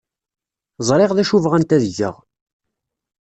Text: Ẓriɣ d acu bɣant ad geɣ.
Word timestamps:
Ẓriɣ 0.87 1.11
d 1.13 1.17
acu 1.23 1.37
bɣant 1.43 1.75
ad 1.75 1.83
geɣ. 1.97 2.15